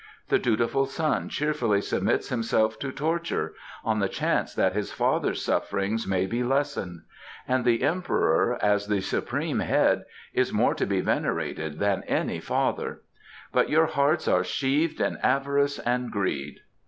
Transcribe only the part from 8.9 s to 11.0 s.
supreme head, is more to